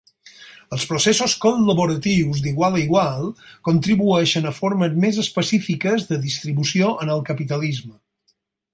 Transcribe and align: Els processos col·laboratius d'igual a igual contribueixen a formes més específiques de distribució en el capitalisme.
Els 0.77 0.85
processos 0.91 1.35
col·laboratius 1.43 2.39
d'igual 2.47 2.79
a 2.79 2.81
igual 2.85 3.29
contribueixen 3.69 4.49
a 4.53 4.57
formes 4.63 4.99
més 5.07 5.23
específiques 5.27 6.11
de 6.13 6.23
distribució 6.29 6.93
en 7.07 7.17
el 7.19 7.27
capitalisme. 7.33 7.97